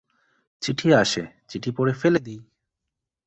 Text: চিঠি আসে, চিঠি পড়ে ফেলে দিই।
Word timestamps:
চিঠি 0.61 0.89
আসে, 0.93 1.23
চিঠি 1.47 1.71
পড়ে 1.77 1.93
ফেলে 1.93 2.19
দিই। 2.19 2.39